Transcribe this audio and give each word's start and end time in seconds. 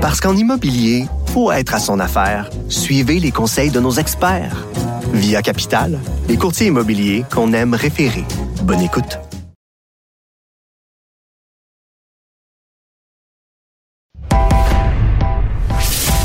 Parce 0.00 0.18
qu'en 0.18 0.34
immobilier, 0.34 1.04
faut 1.26 1.52
être 1.52 1.74
à 1.74 1.78
son 1.78 2.00
affaire. 2.00 2.48
Suivez 2.70 3.20
les 3.20 3.32
conseils 3.32 3.70
de 3.70 3.80
nos 3.80 3.92
experts. 3.92 4.66
Via 5.12 5.42
Capital, 5.42 5.98
les 6.26 6.38
courtiers 6.38 6.68
immobiliers 6.68 7.26
qu'on 7.30 7.52
aime 7.52 7.74
référer. 7.74 8.24
Bonne 8.62 8.80
écoute. 8.80 9.18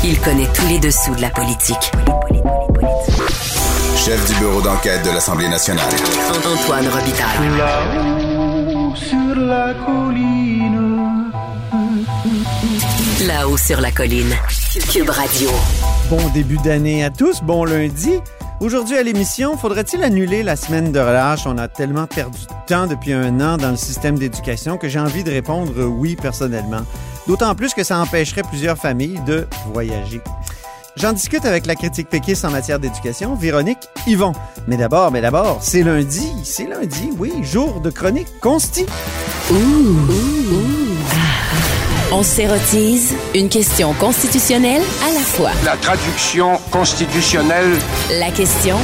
Il 0.02 0.18
connaît 0.20 0.48
tous 0.54 0.66
les 0.68 0.78
dessous 0.78 1.14
de 1.14 1.20
la 1.20 1.28
politique. 1.28 1.92
Chef 3.94 4.26
du 4.32 4.38
bureau 4.38 4.62
d'enquête 4.62 5.04
de 5.04 5.10
l'Assemblée 5.10 5.48
nationale. 5.48 5.84
Antoine 6.30 6.88
Robitaille. 6.88 7.58
Là-haut 7.58 8.94
sur 8.94 9.34
la 9.36 9.74
colline. 9.84 10.85
Là-haut 13.26 13.56
sur 13.56 13.80
la 13.80 13.90
colline. 13.90 14.32
Cube 14.92 15.10
Radio. 15.10 15.50
Bon 16.10 16.28
début 16.32 16.58
d'année 16.58 17.02
à 17.02 17.10
tous, 17.10 17.42
bon 17.42 17.64
lundi. 17.64 18.20
Aujourd'hui 18.60 18.96
à 18.96 19.02
l'émission, 19.02 19.56
faudrait-il 19.56 20.04
annuler 20.04 20.42
la 20.42 20.54
semaine 20.54 20.92
de 20.92 21.00
relâche? 21.00 21.46
On 21.46 21.58
a 21.58 21.66
tellement 21.66 22.06
perdu 22.06 22.38
de 22.42 22.66
temps 22.68 22.86
depuis 22.86 23.12
un 23.12 23.40
an 23.40 23.56
dans 23.56 23.70
le 23.70 23.76
système 23.76 24.18
d'éducation 24.18 24.76
que 24.76 24.88
j'ai 24.88 25.00
envie 25.00 25.24
de 25.24 25.30
répondre 25.30 25.72
oui 25.84 26.14
personnellement. 26.14 26.82
D'autant 27.26 27.54
plus 27.54 27.74
que 27.74 27.82
ça 27.82 27.98
empêcherait 27.98 28.42
plusieurs 28.42 28.78
familles 28.78 29.20
de 29.26 29.48
voyager. 29.72 30.20
J'en 30.96 31.12
discute 31.12 31.44
avec 31.44 31.66
la 31.66 31.74
critique 31.74 32.08
péquiste 32.08 32.44
en 32.44 32.50
matière 32.50 32.78
d'éducation, 32.78 33.34
Véronique 33.34 33.88
Yvon. 34.06 34.32
Mais 34.68 34.76
d'abord, 34.76 35.10
mais 35.10 35.20
d'abord, 35.20 35.58
c'est 35.60 35.82
lundi, 35.82 36.30
c'est 36.44 36.66
lundi, 36.66 37.10
oui, 37.18 37.32
jour 37.42 37.80
de 37.80 37.90
chronique 37.90 38.28
consti. 38.40 38.86
On 42.18 42.22
s'érotise 42.22 43.14
une 43.34 43.50
question 43.50 43.92
constitutionnelle 43.92 44.80
à 45.06 45.12
la 45.12 45.20
fois. 45.20 45.50
La 45.66 45.76
traduction 45.76 46.56
constitutionnelle. 46.72 47.68
La 48.18 48.30
question 48.30 48.76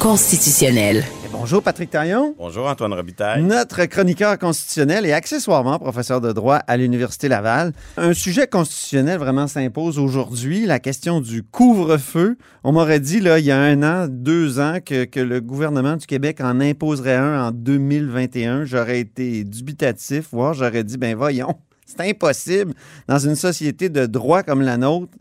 constitutionnelle. 0.00 1.04
Bonjour 1.30 1.62
Patrick 1.62 1.90
Taillon. 1.90 2.34
Bonjour 2.38 2.68
Antoine 2.68 2.94
Robitaille. 2.94 3.42
Notre 3.42 3.84
chroniqueur 3.84 4.38
constitutionnel 4.38 5.04
et 5.04 5.12
accessoirement 5.12 5.78
professeur 5.78 6.22
de 6.22 6.32
droit 6.32 6.56
à 6.56 6.78
l'Université 6.78 7.28
Laval. 7.28 7.74
Un 7.98 8.14
sujet 8.14 8.46
constitutionnel 8.46 9.18
vraiment 9.18 9.46
s'impose 9.46 9.98
aujourd'hui, 9.98 10.64
la 10.64 10.78
question 10.78 11.20
du 11.20 11.42
couvre-feu. 11.42 12.38
On 12.64 12.72
m'aurait 12.72 13.00
dit, 13.00 13.20
là, 13.20 13.40
il 13.40 13.44
y 13.44 13.50
a 13.50 13.60
un 13.60 13.82
an, 13.82 14.06
deux 14.08 14.58
ans, 14.58 14.78
que, 14.82 15.04
que 15.04 15.20
le 15.20 15.42
gouvernement 15.42 15.96
du 15.96 16.06
Québec 16.06 16.40
en 16.40 16.60
imposerait 16.60 17.16
un 17.16 17.48
en 17.48 17.50
2021. 17.50 18.64
J'aurais 18.64 19.00
été 19.00 19.44
dubitatif, 19.44 20.28
voire 20.32 20.54
j'aurais 20.54 20.82
dit, 20.82 20.96
ben 20.96 21.14
voyons, 21.14 21.56
c'est 21.96 22.08
impossible 22.08 22.74
dans 23.08 23.18
une 23.18 23.36
société 23.36 23.88
de 23.88 24.06
droit 24.06 24.42
comme 24.42 24.62
la 24.62 24.76
nôtre. 24.76 25.12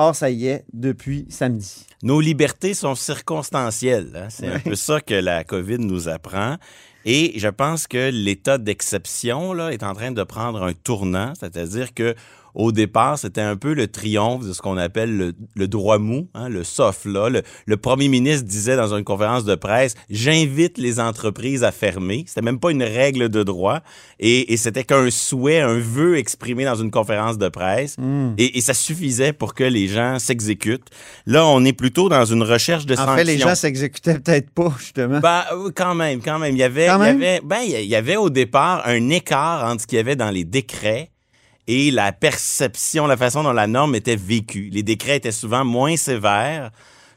Or, 0.00 0.14
ça 0.14 0.30
y 0.30 0.46
est, 0.46 0.64
depuis 0.72 1.26
samedi. 1.28 1.84
Nos 2.04 2.20
libertés 2.20 2.72
sont 2.74 2.94
circonstancielles. 2.94 4.12
hein. 4.14 4.26
C'est 4.30 4.46
un 4.46 4.60
peu 4.60 4.76
ça 4.76 5.00
que 5.00 5.14
la 5.14 5.42
COVID 5.42 5.78
nous 5.78 6.08
apprend. 6.08 6.56
Et 7.04 7.32
je 7.38 7.48
pense 7.48 7.86
que 7.86 8.10
l'état 8.10 8.58
d'exception 8.58 9.52
là, 9.52 9.70
est 9.72 9.82
en 9.82 9.94
train 9.94 10.10
de 10.12 10.22
prendre 10.22 10.62
un 10.62 10.72
tournant, 10.72 11.32
c'est-à-dire 11.38 11.94
que 11.94 12.14
au 12.54 12.72
départ, 12.72 13.18
c'était 13.18 13.42
un 13.42 13.54
peu 13.56 13.72
le 13.72 13.86
triomphe 13.86 14.44
de 14.44 14.52
ce 14.52 14.60
qu'on 14.60 14.78
appelle 14.78 15.16
le, 15.16 15.32
le 15.54 15.68
droit 15.68 15.98
mou, 15.98 16.28
hein, 16.34 16.48
le 16.48 16.64
soft 16.64 17.04
law. 17.04 17.28
Le, 17.28 17.42
le 17.66 17.76
premier 17.76 18.08
ministre 18.08 18.44
disait 18.48 18.74
dans 18.74 18.92
une 18.96 19.04
conférence 19.04 19.44
de 19.44 19.54
presse, 19.54 19.94
j'invite 20.10 20.76
les 20.76 20.98
entreprises 20.98 21.62
à 21.62 21.70
fermer. 21.70 22.24
C'était 22.26 22.42
même 22.42 22.58
pas 22.58 22.72
une 22.72 22.82
règle 22.82 23.28
de 23.28 23.44
droit. 23.44 23.80
Et, 24.18 24.52
et 24.52 24.56
c'était 24.56 24.82
qu'un 24.82 25.08
souhait, 25.10 25.60
un 25.60 25.78
vœu 25.78 26.16
exprimé 26.18 26.64
dans 26.64 26.74
une 26.74 26.90
conférence 26.90 27.38
de 27.38 27.48
presse. 27.48 27.94
Et, 28.38 28.58
et 28.58 28.60
ça 28.60 28.74
suffisait 28.74 29.32
pour 29.32 29.54
que 29.54 29.62
les 29.64 29.86
gens 29.86 30.18
s'exécutent. 30.18 30.88
Là, 31.26 31.46
on 31.46 31.64
est 31.64 31.72
plutôt 31.74 32.08
dans 32.08 32.24
une 32.24 32.42
recherche 32.42 32.86
de 32.86 32.94
En 32.94 32.96
sanctions. 32.96 33.14
fait, 33.14 33.24
les 33.24 33.38
gens 33.38 33.54
s'exécutaient 33.54 34.18
peut-être 34.18 34.50
pas, 34.50 34.74
justement. 34.80 35.20
Ben, 35.20 35.44
euh, 35.52 35.70
quand 35.72 35.94
même, 35.94 36.20
quand 36.22 36.40
même. 36.40 36.56
Il 36.56 36.58
y 36.58 36.64
avait, 36.64 36.87
Quand 36.88 37.02
il 37.02 37.06
y 37.06 37.10
avait, 37.10 37.40
ben, 37.42 37.60
il 37.60 37.86
y 37.86 37.94
avait 37.94 38.16
au 38.16 38.30
départ 38.30 38.82
un 38.86 39.10
écart 39.10 39.64
entre 39.64 39.82
ce 39.82 39.86
qu'il 39.86 39.96
y 39.96 40.00
avait 40.00 40.16
dans 40.16 40.30
les 40.30 40.44
décrets 40.44 41.10
et 41.66 41.90
la 41.90 42.12
perception, 42.12 43.06
la 43.06 43.16
façon 43.16 43.42
dont 43.42 43.52
la 43.52 43.66
norme 43.66 43.94
était 43.94 44.16
vécue. 44.16 44.70
Les 44.72 44.82
décrets 44.82 45.16
étaient 45.16 45.32
souvent 45.32 45.64
moins 45.64 45.96
sévères 45.96 46.70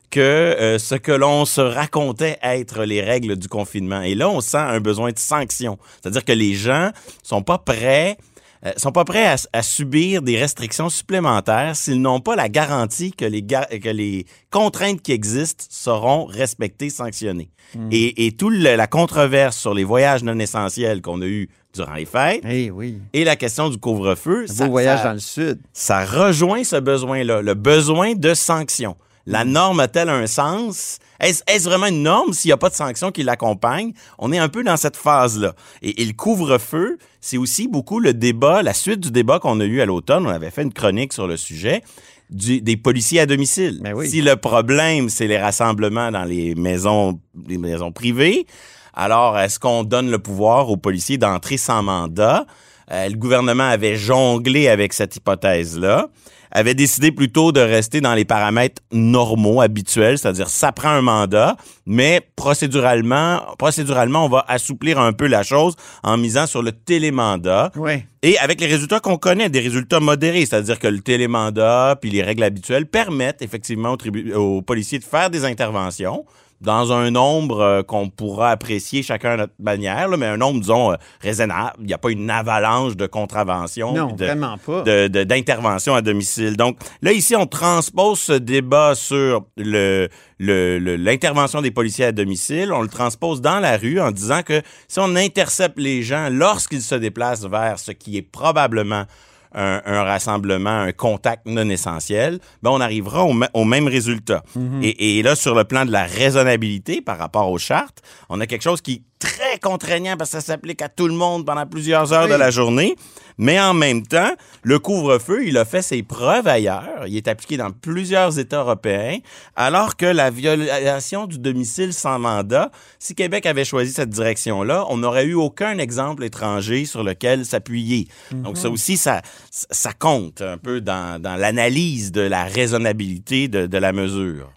que 0.09 0.19
euh, 0.19 0.77
ce 0.77 0.95
que 0.95 1.13
l'on 1.13 1.45
se 1.45 1.61
racontait 1.61 2.37
être 2.43 2.83
les 2.83 3.01
règles 3.01 3.37
du 3.37 3.47
confinement. 3.47 4.01
Et 4.01 4.13
là, 4.13 4.29
on 4.29 4.41
sent 4.41 4.57
un 4.57 4.81
besoin 4.81 5.11
de 5.11 5.19
sanction. 5.19 5.79
C'est-à-dire 6.01 6.25
que 6.25 6.33
les 6.33 6.53
gens 6.53 6.91
sont 7.23 7.41
pas 7.41 7.57
prêts 7.57 8.17
euh, 8.66 8.72
sont 8.77 8.91
pas 8.91 9.05
prêts 9.05 9.25
à, 9.27 9.35
à 9.53 9.61
subir 9.63 10.22
des 10.22 10.38
restrictions 10.38 10.89
supplémentaires 10.89 11.75
s'ils 11.75 12.01
n'ont 12.01 12.19
pas 12.19 12.35
la 12.35 12.49
garantie 12.49 13.11
que 13.11 13.25
les, 13.25 13.41
que 13.44 13.89
les 13.89 14.25
contraintes 14.49 15.01
qui 15.01 15.11
existent 15.11 15.66
seront 15.69 16.25
respectées, 16.25 16.89
sanctionnées. 16.89 17.49
Et, 17.89 18.25
et 18.27 18.33
toute 18.33 18.53
la 18.55 18.85
controverse 18.88 19.55
sur 19.57 19.73
les 19.73 19.85
voyages 19.85 20.23
non 20.23 20.38
essentiels 20.39 21.01
qu'on 21.01 21.22
a 21.22 21.25
eu 21.25 21.49
durant 21.73 21.94
les 21.94 22.03
fêtes 22.05 22.41
Eh 22.47 22.69
oui. 22.69 22.97
et 23.13 23.23
la 23.23 23.38
question 23.38 23.69
du 23.69 23.77
couvre-feu, 23.77 24.45
ça, 24.47 24.67
voyage 24.67 24.99
ça- 24.99 25.05
dans 25.05 25.13
le 25.13 25.19
sud. 25.19 25.59
ça 25.72 26.03
rejoint 26.03 26.66
ce 26.66 26.75
besoin-là, 26.75 27.41
le 27.41 27.53
besoin 27.53 28.13
de 28.13 28.33
sanctions. 28.33 28.97
La 29.25 29.45
norme 29.45 29.79
a-t-elle 29.79 30.09
un 30.09 30.27
sens? 30.27 30.99
Est-ce 31.19 31.63
vraiment 31.69 31.85
une 31.87 32.03
norme 32.03 32.33
s'il 32.33 32.49
n'y 32.49 32.53
a 32.53 32.57
pas 32.57 32.69
de 32.69 32.75
sanctions 32.75 33.11
qui 33.11 33.23
l'accompagnent? 33.23 33.93
On 34.17 34.31
est 34.31 34.39
un 34.39 34.49
peu 34.49 34.63
dans 34.63 34.77
cette 34.77 34.97
phase-là. 34.97 35.53
Et, 35.81 36.01
et 36.01 36.05
le 36.05 36.13
couvre-feu, 36.13 36.97
c'est 37.19 37.37
aussi 37.37 37.67
beaucoup 37.67 37.99
le 37.99 38.13
débat, 38.13 38.63
la 38.63 38.73
suite 38.73 38.99
du 38.99 39.11
débat 39.11 39.39
qu'on 39.39 39.59
a 39.59 39.65
eu 39.65 39.81
à 39.81 39.85
l'automne. 39.85 40.25
On 40.25 40.29
avait 40.29 40.49
fait 40.49 40.63
une 40.63 40.73
chronique 40.73 41.13
sur 41.13 41.27
le 41.27 41.37
sujet. 41.37 41.83
du- 42.31 42.61
des 42.61 42.77
policiers 42.77 43.19
à 43.19 43.25
domicile. 43.25 43.79
Ben 43.83 43.93
oui. 43.93 44.09
Si 44.09 44.21
le 44.21 44.35
problème, 44.37 45.09
c'est 45.09 45.27
les 45.27 45.37
rassemblements 45.37 46.11
dans 46.11 46.23
les 46.23 46.55
maisons, 46.55 47.19
les 47.47 47.57
maisons 47.57 47.91
privées, 47.91 48.47
alors 48.93 49.37
est-ce 49.37 49.59
qu'on 49.59 49.83
donne 49.83 50.09
le 50.09 50.17
pouvoir 50.19 50.69
aux 50.69 50.77
policiers 50.77 51.17
d'entrer 51.17 51.57
sans 51.57 51.83
mandat? 51.83 52.45
Euh, 52.91 53.07
le 53.09 53.15
gouvernement 53.15 53.67
avait 53.69 53.95
jonglé 53.95 54.67
avec 54.69 54.93
cette 54.93 55.15
hypothèse-là, 55.17 56.09
avait 56.51 56.73
décidé 56.73 57.12
plutôt 57.12 57.51
de 57.51 57.59
rester 57.59 58.01
dans 58.01 58.13
les 58.13 58.25
paramètres 58.25 58.81
normaux, 58.91 59.62
habituels, 59.62 60.17
c'est-à-dire 60.17 60.50
ça 60.50 60.72
prend 60.72 60.89
un 60.89 61.01
mandat, 61.01 61.56
mais 61.85 62.22
procéduralement, 62.35 63.41
procéduralement, 63.57 64.25
on 64.25 64.29
va 64.29 64.45
assouplir 64.47 65.00
un 65.00 65.13
peu 65.13 65.28
la 65.28 65.44
chose 65.44 65.75
en 66.03 66.17
misant 66.17 66.45
sur 66.47 66.61
le 66.61 66.72
télémandat. 66.72 67.72
Oui. 67.75 68.03
Et 68.23 68.38
avec 68.38 68.61
les 68.61 68.67
résultats 68.67 69.00
qu'on 69.00 69.17
connaît, 69.17 69.50
des 69.50 69.59
résultats 69.59 70.00
modérés, 70.00 70.45
c'est-à-dire 70.45 70.78
que 70.78 70.88
le 70.88 71.00
télémandat 71.00 71.97
puis 72.00 72.09
les 72.09 72.22
règles 72.22 72.44
habituelles 72.44 72.85
permettent 72.85 73.41
effectivement 73.41 73.95
aux, 73.95 74.38
aux 74.38 74.61
policiers 74.61 75.00
de 75.00 75.03
faire 75.03 75.29
des 75.29 75.45
interventions 75.45 76.25
dans 76.61 76.91
un 76.94 77.11
nombre 77.11 77.59
euh, 77.59 77.83
qu'on 77.83 78.09
pourra 78.09 78.51
apprécier 78.51 79.03
chacun 79.03 79.31
à 79.31 79.38
notre 79.38 79.53
manière, 79.59 80.07
là, 80.07 80.16
mais 80.17 80.27
un 80.27 80.38
nombre, 80.38 80.59
disons, 80.61 80.91
euh, 80.91 80.95
raisonnable. 81.22 81.73
Il 81.79 81.85
n'y 81.88 81.94
a 81.94 81.97
pas 81.97 82.11
une 82.11 82.29
avalanche 82.29 82.95
de 82.95 83.07
contraventions. 83.07 83.94
Non, 83.94 84.13
de, 84.13 84.25
vraiment 84.25 84.57
pas. 84.57 84.83
de- 84.83 85.07
de- 85.07 85.23
d'intervention 85.23 85.95
à 85.95 86.01
domicile. 86.01 86.55
Donc 86.57 86.77
là, 87.01 87.11
ici, 87.11 87.35
on 87.35 87.45
transpose 87.47 88.19
ce 88.19 88.33
débat 88.33 88.94
sur 88.95 89.44
le, 89.57 90.07
le- 90.39 90.79
le- 90.79 90.95
l'intervention 90.97 91.61
des 91.61 91.72
policiers 91.72 92.05
à 92.05 92.11
domicile, 92.11 92.72
on 92.72 92.81
le 92.81 92.88
transpose 92.89 93.41
dans 93.41 93.59
la 93.59 93.78
rue 93.78 93.99
en 93.99 94.11
disant 94.11 94.41
que 94.43 94.61
si 94.88 94.99
on 94.99 95.16
intercepte 95.16 95.79
les 95.79 96.03
gens 96.03 96.29
lorsqu'ils 96.31 96.81
se 96.81 96.95
déplacent 96.95 97.45
vers 97.45 97.79
ce 97.79 97.91
qui 97.91 98.17
est 98.17 98.22
probablement 98.22 99.05
un, 99.53 99.81
un 99.85 100.03
rassemblement, 100.03 100.69
un 100.81 100.91
contact 100.91 101.45
non 101.45 101.69
essentiel, 101.69 102.39
ben 102.63 102.69
on 102.72 102.79
arrivera 102.81 103.23
au, 103.23 103.34
me- 103.34 103.47
au 103.53 103.66
même 103.66 103.88
résultat. 103.88 104.44
et, 104.81 105.19
et 105.19 105.23
là, 105.23 105.35
sur 105.35 105.56
le 105.56 105.63
plan 105.63 105.85
de 105.85 105.91
la 105.91 106.03
raisonnabilité 106.06 107.01
par 107.01 107.17
rapport 107.17 107.50
aux 107.51 107.57
chartes, 107.57 108.01
on 108.29 108.40
a 108.41 108.47
quelque 108.47 108.63
chose 108.63 108.81
qui 108.81 108.94
est 108.94 109.01
très 109.19 109.59
contraignant 109.59 110.17
parce 110.17 110.31
que 110.31 110.40
ça 110.40 110.41
s'applique 110.41 110.81
à 110.81 110.90
tout 110.90 111.07
le 111.07 111.13
monde 111.13 111.45
pendant 111.45 111.67
plusieurs 111.67 112.11
heures 112.11 112.23
Oui. 112.25 112.31
de 112.31 112.35
la 112.35 112.50
journée. 112.50 112.95
Mais 113.38 113.59
en 113.59 113.73
même 113.73 114.06
temps, 114.06 114.31
le 114.63 114.78
couvre-feu, 114.79 115.45
il 115.45 115.57
a 115.57 115.66
fait 115.66 115.81
ses 115.81 116.03
preuves 116.03 116.47
ailleurs. 116.47 117.05
Il 117.08 117.16
est 117.17 117.28
appliqué 117.28 117.58
dans 117.58 117.72
plusieurs 117.72 118.37
États 118.40 118.59
européens, 118.61 119.17
alors 119.55 119.96
que 119.96 120.05
la 120.05 120.29
violation 120.29 121.25
du 121.28 121.40
domicile 121.40 121.93
sans 121.93 122.20
mandat, 122.20 122.72
si 122.99 123.16
Québec 123.16 123.46
avait 123.46 123.66
choisi 123.66 123.91
cette 123.93 124.09
direction-là, 124.09 124.85
on 124.90 124.97
n'aurait 124.97 125.25
eu 125.25 125.34
aucun 125.34 125.78
exemple 125.78 126.23
étranger 126.23 126.85
sur 126.85 127.03
lequel 127.03 127.46
s'appuyer. 127.46 128.08
Donc 128.31 128.58
ça 128.58 128.70
aussi, 128.70 128.97
ça, 128.97 129.22
ça 129.49 129.93
compte 129.93 130.41
un 130.41 130.58
peu 130.58 130.82
dans, 130.82 131.22
l'analyse 131.22 132.11
de 132.11 132.22
la 132.22 132.43
raisonnabilité 132.46 133.47
de, 133.47 133.78
la 133.78 133.93
mesure. 133.93 134.52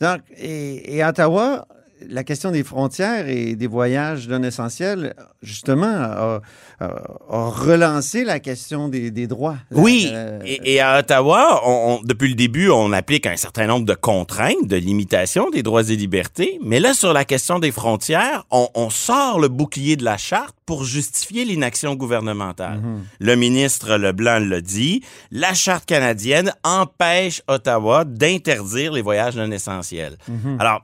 Donc, 0.00 0.20
et, 0.36 0.96
et 0.96 1.04
Ottawa, 1.04 1.66
la 2.08 2.24
question 2.24 2.50
des 2.50 2.62
frontières 2.64 3.28
et 3.28 3.54
des 3.56 3.66
voyages 3.66 4.28
non 4.28 4.42
essentiels, 4.42 5.14
justement, 5.42 5.86
a, 5.86 6.40
a- 6.80 6.84
a 7.30 7.48
relancé 7.50 8.24
la 8.24 8.40
question 8.40 8.88
des, 8.88 9.10
des 9.10 9.26
droits. 9.26 9.56
Oui, 9.72 10.08
Euh, 10.12 10.38
et, 10.44 10.74
et 10.74 10.80
à 10.80 10.98
Ottawa, 11.00 11.60
on- 11.66 11.98
on- 12.00 12.02
depuis 12.04 12.28
le 12.28 12.34
début, 12.34 12.68
on 12.70 12.92
applique 12.92 13.26
un 13.26 13.36
certain 13.36 13.66
nombre 13.66 13.86
de 13.86 13.94
contraintes, 13.94 14.66
de 14.66 14.76
limitations 14.76 15.50
des 15.50 15.62
droits 15.62 15.82
et 15.88 15.96
libertés. 15.96 16.58
Mais 16.62 16.80
là, 16.80 16.94
sur 16.94 17.12
la 17.12 17.24
question 17.24 17.58
des 17.58 17.72
frontières, 17.72 18.44
on, 18.50 18.68
on 18.74 18.90
sort 18.90 19.40
le 19.40 19.48
bouclier 19.48 19.96
de 19.96 20.04
la 20.04 20.16
charte 20.16 20.54
pour 20.66 20.84
justifier 20.84 21.44
l'inaction 21.44 21.94
gouvernementale. 21.94 22.80
Le 23.20 23.34
ministre 23.36 23.96
Leblanc 23.96 24.38
l'a 24.40 24.60
dit, 24.60 25.02
la 25.30 25.54
charte 25.54 25.86
canadienne 25.86 26.52
empêche 26.62 27.42
Ottawa 27.48 28.04
d'interdire 28.04 28.92
les 28.92 29.00
voyages 29.02 29.36
non 29.36 29.50
essentiels. 29.50 30.16
Alors, 30.58 30.82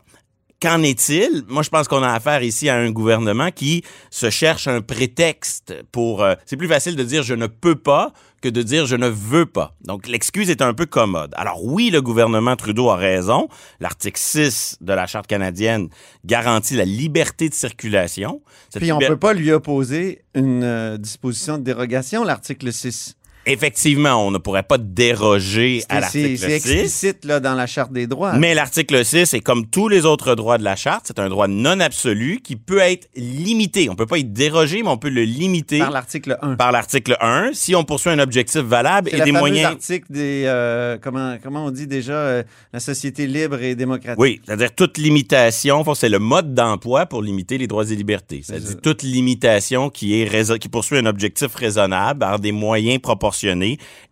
Qu'en 0.64 0.82
est-il? 0.82 1.44
Moi, 1.46 1.62
je 1.62 1.68
pense 1.68 1.88
qu'on 1.88 2.02
a 2.02 2.10
affaire 2.10 2.42
ici 2.42 2.70
à 2.70 2.76
un 2.76 2.90
gouvernement 2.90 3.50
qui 3.50 3.84
se 4.10 4.30
cherche 4.30 4.66
un 4.66 4.80
prétexte 4.80 5.74
pour... 5.92 6.22
euh, 6.22 6.36
c'est 6.46 6.56
plus 6.56 6.68
facile 6.68 6.96
de 6.96 7.02
dire 7.04 7.22
je 7.22 7.34
ne 7.34 7.46
peux 7.46 7.74
pas 7.74 8.14
que 8.40 8.48
de 8.48 8.62
dire 8.62 8.86
je 8.86 8.96
ne 8.96 9.06
veux 9.08 9.44
pas. 9.44 9.74
Donc, 9.84 10.06
l'excuse 10.08 10.48
est 10.48 10.62
un 10.62 10.72
peu 10.72 10.86
commode. 10.86 11.34
Alors 11.36 11.62
oui, 11.62 11.90
le 11.90 12.00
gouvernement 12.00 12.56
Trudeau 12.56 12.88
a 12.88 12.96
raison. 12.96 13.48
L'article 13.80 14.18
6 14.18 14.78
de 14.80 14.92
la 14.94 15.06
Charte 15.06 15.26
canadienne 15.26 15.90
garantit 16.24 16.76
la 16.76 16.86
liberté 16.86 17.50
de 17.50 17.54
circulation. 17.54 18.40
Cette 18.70 18.80
Puis 18.80 18.90
on 18.90 18.98
liber- 18.98 19.08
peut 19.08 19.18
pas 19.18 19.34
lui 19.34 19.52
opposer 19.52 20.22
une 20.34 20.64
euh, 20.64 20.96
disposition 20.96 21.58
de 21.58 21.62
dérogation, 21.62 22.24
l'article 22.24 22.72
6. 22.72 23.16
Effectivement, 23.46 24.26
on 24.26 24.30
ne 24.30 24.38
pourrait 24.38 24.62
pas 24.62 24.78
déroger 24.78 25.82
à 25.88 26.02
C'est 26.02 26.10
c'est- 26.10 26.22
l'article 26.22 26.38
c'est 26.38 26.60
6. 26.60 26.70
explicite 26.72 27.24
là, 27.24 27.40
dans 27.40 27.54
la 27.54 27.66
Charte 27.66 27.92
des 27.92 28.06
droits. 28.06 28.34
Mais 28.34 28.54
l'article 28.54 29.04
6 29.04 29.34
est 29.34 29.40
comme 29.40 29.66
tous 29.66 29.88
les 29.88 30.04
autres 30.06 30.34
droits 30.34 30.58
de 30.58 30.64
la 30.64 30.76
charte, 30.76 31.04
c'est 31.08 31.18
un 31.18 31.28
droit 31.28 31.46
non 31.48 31.80
absolu 31.80 32.40
qui 32.42 32.56
peut 32.56 32.78
être 32.78 33.08
limité. 33.16 33.88
On 33.90 33.96
peut 33.96 34.06
pas 34.06 34.18
y 34.18 34.24
déroger, 34.24 34.82
mais 34.82 34.88
on 34.88 34.96
peut 34.96 35.08
le 35.10 35.24
limiter 35.24 35.78
par 35.78 35.90
l'article 35.90 36.38
1. 36.42 36.56
par 36.56 36.72
l'article 36.72 37.16
1 37.20 37.50
si 37.52 37.74
on 37.74 37.84
poursuit 37.84 38.10
un 38.10 38.18
objectif 38.18 38.60
valable 38.62 39.10
C'est 39.12 39.18
et 39.18 39.22
des 39.22 39.32
moyens. 39.32 39.72
article 39.72 40.06
des... 40.10 40.44
euh, 40.46 40.96
comment, 41.00 41.36
comment 41.42 41.66
on 41.66 41.70
dit 41.70 41.86
déjà? 41.86 42.12
euh, 42.14 42.42
la 42.72 42.80
société 42.80 43.26
libre 43.26 43.60
et 43.62 43.74
démocratique. 43.74 44.18
Oui, 44.20 44.40
c'est-à-dire 44.44 44.74
toute 44.74 44.98
limitation, 44.98 45.84
c'est 45.94 46.08
le 46.08 46.18
mode 46.18 46.54
d'emploi 46.54 47.06
pour 47.06 47.22
limiter 47.22 47.58
les 47.58 47.66
droits 47.66 47.84
et 47.90 47.94
libertés. 47.96 48.40
C'est 48.44 48.54
C'est-à-dire 48.54 48.80
toute 48.80 49.02
limitation 49.02 49.90
qui 49.90 50.20
est 50.20 50.58
qui 50.58 50.68
poursuit 50.68 50.98
un 50.98 51.06
objectif 51.06 51.54
raisonnable 51.54 52.20
par 52.20 52.38
des 52.38 52.52
moyens 52.52 53.00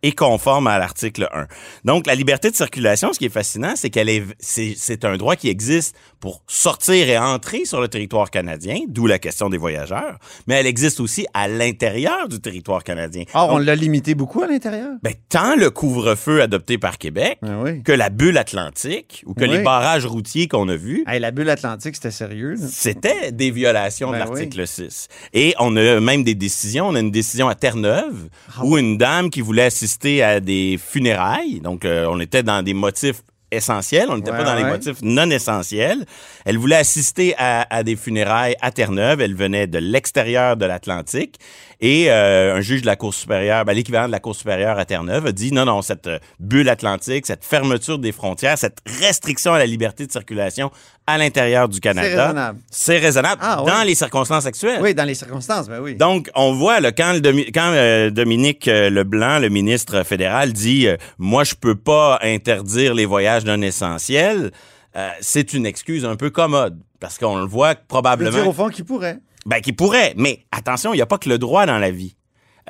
et 0.02 0.12
conformes 0.12 0.66
à 0.66 0.78
l'article 0.78 1.28
1. 1.32 1.46
Donc 1.84 2.06
la 2.06 2.14
liberté 2.14 2.50
de 2.50 2.56
circulation, 2.56 3.12
ce 3.12 3.18
qui 3.18 3.26
est 3.26 3.28
fascinant, 3.28 3.72
c'est 3.76 3.90
qu'elle 3.90 4.08
est 4.08 4.24
c'est 4.40 5.04
un 5.04 5.16
droit 5.16 5.36
qui 5.36 5.48
existe 5.48 5.96
pour 6.20 6.42
sortir 6.46 7.08
et 7.08 7.18
entrer 7.18 7.64
sur 7.64 7.80
le 7.80 7.88
territoire 7.88 8.30
canadien, 8.30 8.78
d'où 8.88 9.06
la 9.06 9.18
question 9.18 9.48
des 9.48 9.58
voyageurs, 9.58 10.18
mais 10.46 10.54
elle 10.54 10.66
existe 10.66 11.00
aussi 11.00 11.26
à 11.34 11.48
l'intérieur 11.48 12.28
du 12.28 12.40
territoire 12.40 12.84
canadien. 12.84 13.24
Or, 13.34 13.50
on 13.52 13.58
l'a 13.58 13.74
limité 13.74 14.14
beaucoup 14.14 14.42
à 14.42 14.46
l'intérieur. 14.46 14.90
ben, 15.02 15.14
tant 15.28 15.56
le 15.56 15.70
couvre-feu 15.70 16.42
adopté 16.42 16.78
par 16.78 16.98
Québec 16.98 17.38
Ah 17.42 17.58
oui. 17.62 17.82
que 17.82 17.92
la 17.92 18.08
bulle 18.10 18.38
atlantique 18.38 19.22
ou 19.26 19.34
que 19.34 19.42
Oui. 19.44 19.50
les 19.50 19.62
barrages 19.62 20.06
routiers 20.06 20.48
qu'on 20.48 20.68
a 20.68 20.76
vus, 20.76 21.04
Hey, 21.06 21.18
la 21.20 21.30
bulle 21.30 21.50
atlantique, 21.50 21.94
c'était 21.96 22.10
sérieux. 22.10 22.54
c'était 22.70 23.32
des 23.32 23.50
violations 23.50 24.10
Ben 24.10 24.14
de 24.14 24.24
l'article 24.24 24.66
6. 24.66 25.08
Et 25.32 25.54
on 25.58 25.76
a 25.76 26.00
même 26.00 26.22
des 26.24 26.34
décisions. 26.34 26.86
On 26.88 26.94
a 26.94 27.00
une 27.00 27.10
décision 27.10 27.48
à 27.48 27.54
Terre-Neuve 27.54 28.28
Ah 28.56 28.60
où 28.64 28.78
une 28.78 28.96
dame 28.96 29.11
qui 29.30 29.40
voulait 29.40 29.64
assister 29.64 30.22
à 30.22 30.40
des 30.40 30.78
funérailles, 30.78 31.60
donc 31.60 31.84
euh, 31.84 32.06
on 32.08 32.20
était 32.20 32.42
dans 32.42 32.62
des 32.62 32.74
motifs 32.74 33.22
essentiels, 33.52 34.06
on 34.08 34.16
n'était 34.16 34.30
Ouais, 34.32 34.38
pas 34.38 34.44
dans 34.44 34.54
les 34.54 34.64
ouais. 34.64 34.70
motifs 34.70 34.96
non 35.02 35.30
essentiels. 35.30 36.04
Elle 36.44 36.58
voulait 36.58 36.76
assister 36.76 37.34
à, 37.38 37.66
à 37.70 37.82
des 37.82 37.96
funérailles 37.96 38.56
à 38.60 38.70
Terre-Neuve. 38.72 39.20
Elle 39.20 39.34
venait 39.36 39.66
de 39.66 39.78
l'extérieur 39.78 40.56
de 40.56 40.64
l'Atlantique. 40.66 41.36
Et 41.84 42.10
euh, 42.12 42.54
un 42.56 42.60
juge 42.60 42.82
de 42.82 42.86
la 42.86 42.94
Cour 42.94 43.12
supérieure, 43.12 43.64
ben, 43.64 43.72
l'équivalent 43.72 44.06
de 44.06 44.12
la 44.12 44.20
Cour 44.20 44.36
supérieure 44.36 44.78
à 44.78 44.84
Terre-Neuve, 44.84 45.26
a 45.26 45.32
dit 45.32 45.50
non, 45.52 45.64
non, 45.64 45.82
cette 45.82 46.06
euh, 46.06 46.18
bulle 46.38 46.68
atlantique, 46.68 47.26
cette 47.26 47.44
fermeture 47.44 47.98
des 47.98 48.12
frontières, 48.12 48.56
cette 48.56 48.78
restriction 49.00 49.52
à 49.54 49.58
la 49.58 49.66
liberté 49.66 50.06
de 50.06 50.12
circulation 50.12 50.70
à 51.08 51.18
l'intérieur 51.18 51.68
du 51.68 51.80
Canada, 51.80 52.26
raisonnable. 52.26 52.58
c'est 52.70 52.98
raisonnable 52.98 53.40
Ah, 53.44 53.56
dans 53.66 53.80
oui. 53.80 53.86
les 53.88 53.94
circonstances 53.96 54.46
actuelles. 54.46 54.78
Oui, 54.80 54.94
dans 54.94 55.02
les 55.04 55.16
circonstances, 55.16 55.68
ben 55.68 55.80
oui. 55.80 55.96
Donc, 55.96 56.30
on 56.36 56.52
voit 56.52 56.80
quand, 56.92 57.14
le 57.14 57.20
Domi- 57.20 57.50
quand 57.52 57.72
euh, 57.74 58.10
Dominique 58.10 58.66
Leblanc, 58.66 59.40
le 59.40 59.48
ministre 59.48 60.04
fédéral, 60.04 60.52
dit 60.52 60.86
euh, 60.86 60.96
Moi, 61.18 61.42
je 61.42 61.56
peux 61.56 61.74
pas 61.74 62.20
interdire 62.22 62.94
les 62.94 63.04
voyages 63.06 63.41
non 63.44 63.60
essentiels 63.62 64.52
euh, 64.96 65.08
c'est 65.20 65.54
une 65.54 65.66
excuse 65.66 66.04
un 66.04 66.16
peu 66.16 66.30
commode. 66.30 66.78
Parce 67.00 67.18
qu'on 67.18 67.38
le 67.38 67.46
voit 67.46 67.74
probablement. 67.74 68.30
dire, 68.30 68.48
au 68.48 68.52
fond, 68.52 68.68
qui 68.68 68.82
pourrait. 68.82 69.18
Ben, 69.46 69.60
qui 69.60 69.72
pourrait. 69.72 70.14
Mais 70.16 70.44
attention, 70.52 70.92
il 70.92 70.96
n'y 70.96 71.02
a 71.02 71.06
pas 71.06 71.18
que 71.18 71.28
le 71.28 71.38
droit 71.38 71.66
dans 71.66 71.78
la 71.78 71.90
vie. 71.90 72.14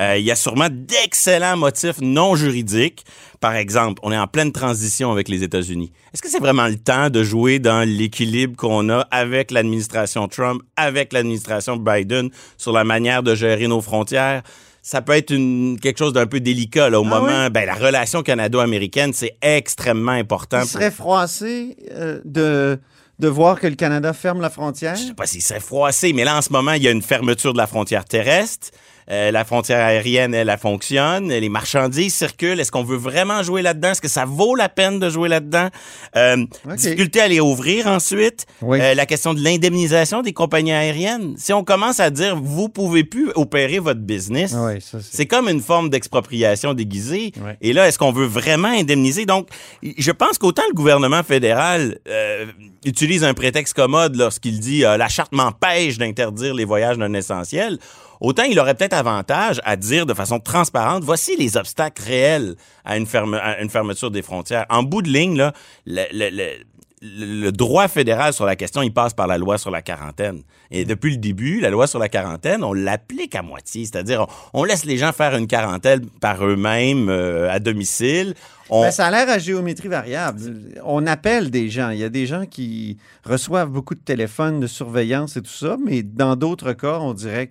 Euh, 0.00 0.16
Il 0.16 0.24
y 0.24 0.30
a 0.30 0.36
sûrement 0.36 0.69
d'excellents 0.70 1.58
motifs 1.58 2.00
non 2.00 2.34
juridiques. 2.34 3.04
Par 3.40 3.56
exemple, 3.56 4.00
on 4.02 4.10
est 4.10 4.16
en 4.16 4.26
pleine 4.26 4.50
transition 4.50 5.12
avec 5.12 5.28
les 5.28 5.42
États-Unis. 5.42 5.92
Est-ce 6.14 6.22
que 6.22 6.30
c'est 6.30 6.38
vraiment 6.38 6.66
le 6.66 6.76
temps 6.78 7.10
de 7.10 7.22
jouer 7.22 7.58
dans 7.58 7.86
l'équilibre 7.86 8.56
qu'on 8.56 8.88
a 8.88 9.00
avec 9.10 9.50
l'administration 9.50 10.28
Trump, 10.28 10.62
avec 10.76 11.12
l'administration 11.12 11.76
Biden 11.76 12.30
sur 12.56 12.72
la 12.72 12.84
manière 12.84 13.22
de 13.22 13.34
gérer 13.34 13.66
nos 13.66 13.82
frontières? 13.82 14.42
Ça 14.84 15.00
peut 15.00 15.12
être 15.12 15.31
une, 15.31 15.79
quelque 15.81 15.99
chose 15.99 16.12
d'un 16.12 16.26
peu 16.26 16.40
délicat 16.40 16.90
là, 16.90 17.00
au 17.00 17.05
Ah 17.06 17.08
moment. 17.08 17.50
Ben, 17.50 17.64
la 17.67 17.75
relation 17.75 18.23
canado-américaine, 18.25 19.12
c'est 19.12 19.37
extrêmement 19.40 20.11
important. 20.12 20.58
Il 20.58 20.62
pour- 20.62 20.70
serait 20.70 20.90
froissé 20.90 21.76
euh, 21.93 22.20
de, 22.25 22.79
de 23.20 23.29
voir 23.29 23.61
que 23.61 23.69
le 23.69 23.76
Canada 23.76 24.12
ferme 24.12 24.40
la 24.40 24.50
frontière? 24.50 24.96
je 24.96 25.02
sais 25.06 25.14
pas 25.14 25.26
s'il 25.26 25.40
serait 25.43 25.61
froissé, 25.61 26.12
mais 26.12 26.25
là, 26.25 26.37
en 26.37 26.43
ce 26.43 26.52
moment, 26.52 26.73
il 26.73 26.82
y 26.82 26.88
a 26.88 26.90
une 26.90 27.02
fermeture 27.02 27.52
de 27.52 27.58
la 27.58 27.69
frontière 27.69 28.05
terrestre. 28.05 28.70
Euh, 29.10 29.31
la 29.31 29.44
frontière 29.44 29.84
aérienne, 29.84 30.34
elle, 30.34 30.49
elle 30.49 30.58
fonctionne. 30.58 31.28
Les 31.28 31.49
marchandises 31.49 32.14
circulent. 32.14 32.60
Est-ce 32.60 32.70
qu'on 32.70 32.84
veut 32.84 32.96
vraiment 32.96 33.43
jouer 33.43 33.62
là-dedans? 33.62 33.90
Est-ce 33.90 34.00
que 34.00 34.08
ça 34.08 34.25
vaut 34.25 34.54
la 34.54 34.69
peine 34.69 34.99
de 35.00 35.10
jouer 35.10 35.28
là-dedans? 35.28 35.69
Euh. 36.16 36.44
Difficulté 36.76 37.20
à 37.20 37.28
les 37.28 37.40
ouvrir 37.40 37.87
ensuite. 37.87 38.46
Oui. 38.60 38.78
Euh, 38.81 38.94
la 38.94 39.06
question 39.06 39.34
de 39.34 39.43
l'indemnisation 39.43 40.22
des 40.22 40.32
compagnies 40.32 40.72
aériennes. 40.72 41.34
Si 41.37 41.52
on 41.52 41.64
commence 41.64 42.00
à 42.00 42.10
dire, 42.10 42.37
vous 42.40 42.69
pouvez 42.69 43.04
plus 43.04 43.31
opérer 43.34 43.78
votre 43.78 44.00
business, 44.00 44.54
oui, 44.56 44.78
c'est- 44.81 45.26
comme 45.26 45.48
une 45.48 45.60
forme 45.60 45.90
d'expropriation 45.90 46.75
déguisée. 46.75 47.32
Ouais. 47.44 47.56
Et 47.60 47.72
là, 47.72 47.88
est-ce 47.88 47.98
qu'on 47.98 48.12
veut 48.12 48.26
vraiment 48.26 48.69
indemniser? 48.69 49.26
Donc, 49.26 49.48
je 49.82 50.10
pense 50.12 50.38
qu'autant 50.38 50.62
le 50.69 50.75
gouvernement 50.75 51.22
fédéral 51.22 51.98
euh, 52.08 52.46
utilise 52.84 53.25
un 53.25 53.34
prétexte 53.34 53.75
commode 53.75 54.16
lorsqu'il 54.16 54.60
dit 54.60 54.84
euh, 54.84 54.96
la 54.96 55.08
charte 55.08 55.32
m'empêche 55.32 55.98
d'interdire 55.98 56.55
les 56.55 56.64
voyages 56.64 56.98
non 56.98 57.12
essentiels, 57.14 57.78
autant 58.22 58.44
il 58.44 58.58
aurait 58.58 58.74
peut-être 58.74 58.94
avantage 58.94 59.60
à 59.64 59.76
dire 59.76 60.06
de 60.06 60.14
façon 60.14 60.38
transparente, 60.40 61.02
voici 61.04 61.36
les 61.36 61.56
obstacles 61.56 62.02
réels 62.02 62.54
à 62.84 62.96
une, 62.96 63.06
ferme- 63.06 63.34
à 63.42 63.60
une 63.60 63.69
fermeture 63.70 64.10
des 64.10 64.22
frontières. 64.22 64.64
En 64.70 64.82
bout 64.82 65.02
de 65.02 65.10
ligne, 65.10 65.36
là, 65.36 65.52
le, 65.86 66.04
le- 66.12 66.30
le- 66.30 66.58
le 67.04 67.50
droit 67.50 67.88
fédéral 67.88 68.32
sur 68.32 68.44
la 68.46 68.54
question, 68.54 68.80
il 68.80 68.92
passe 68.94 69.12
par 69.12 69.26
la 69.26 69.36
loi 69.36 69.58
sur 69.58 69.72
la 69.72 69.82
quarantaine. 69.82 70.42
Et 70.70 70.84
depuis 70.84 71.10
le 71.10 71.16
début, 71.16 71.58
la 71.60 71.69
loi 71.69 71.88
sur 71.88 71.98
la 71.98 72.08
quarantaine, 72.08 72.62
on 72.62 72.72
l'applique 72.72 73.34
à 73.34 73.42
moitié. 73.42 73.84
C'est-à-dire, 73.84 74.24
on, 74.54 74.60
on 74.60 74.64
laisse 74.64 74.84
les 74.84 74.96
gens 74.98 75.10
faire 75.10 75.34
une 75.36 75.48
quarantaine 75.48 76.06
par 76.20 76.46
eux-mêmes 76.46 77.08
euh, 77.08 77.50
à 77.50 77.58
domicile. 77.58 78.34
On, 78.70 78.82
Ben, 78.82 78.92
ça 78.92 79.06
a 79.08 79.10
l'air 79.10 79.28
à 79.28 79.41
géométrie 79.41 79.88
variable. 79.88 80.41
On 80.84 81.05
appelle 81.08 81.50
des 81.50 81.69
gens. 81.70 81.91
Il 81.91 81.98
y 81.98 82.05
a 82.05 82.08
des 82.08 82.26
gens 82.26 82.46
qui 82.46 82.98
reçoivent 83.24 83.70
beaucoup 83.70 83.96
de 83.96 84.00
téléphones 84.00 84.60
de 84.60 84.69
surveillance 84.69 85.36
et 85.36 85.43
tout 85.43 85.50
ça, 85.50 85.76
mais 85.84 86.05
dans 86.05 86.36
d'autres 86.36 86.72
cas, 86.72 86.98
on 87.00 87.14
dirait 87.14 87.48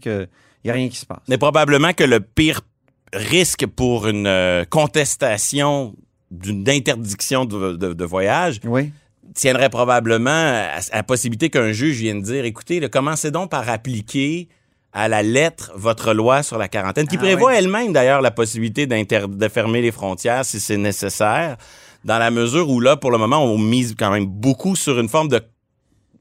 qu'il 0.61 0.69
n'y 0.69 0.71
a 0.71 0.73
rien 0.75 0.89
qui 0.89 0.97
se 0.97 1.05
passe. 1.05 1.19
Mais 1.27 1.37
probablement 1.37 1.93
que 1.93 2.03
le 2.03 2.19
pire 2.19 2.61
risque 3.13 3.65
pour 3.67 4.07
une 4.07 4.27
euh, 4.27 4.63
contestation 4.69 5.95
d'une 6.29 6.67
interdiction 6.69 7.45
de, 7.45 7.73
de- 7.73 7.93
de 7.93 8.05
voyage 8.05 8.59
Oui. 8.63 8.91
tiendrait 9.35 9.69
probablement 9.69 10.29
à, 10.31 10.77
à 10.91 10.95
la 10.97 11.03
possibilité 11.03 11.49
qu'un 11.49 11.71
juge 11.73 11.97
vienne 11.97 12.21
dire, 12.21 12.45
écoutez, 12.45 12.79
là, 12.79 12.87
commencez 12.89 13.31
donc 13.31 13.49
par 13.51 13.67
appliquer 13.67 14.47
à 14.93 15.07
la 15.07 15.23
lettre 15.23 15.71
votre 15.75 16.13
loi 16.13 16.43
sur 16.43 16.57
la 16.57 16.67
quarantaine, 16.67 17.07
qui 17.07 17.15
Ah 17.17 17.19
prévoit 17.23 17.55
elle-même 17.55 17.91
d'ailleurs 17.93 18.21
la 18.21 18.31
possibilité 18.31 18.87
de 18.87 19.47
fermer 19.47 19.81
les 19.81 19.91
frontières 19.91 20.43
si 20.45 20.59
c'est 20.59 20.77
nécessaire, 20.77 21.57
dans 22.03 22.17
la 22.17 22.29
mesure 22.31 22.69
où 22.69 22.79
là, 22.79 22.97
pour 22.97 23.11
le 23.11 23.17
moment, 23.17 23.43
on 23.43 23.57
mise 23.57 23.95
quand 23.97 24.11
même 24.11 24.25
beaucoup 24.25 24.75
sur 24.75 24.99
une 24.99 25.07
forme 25.09 25.27
de 25.29 25.41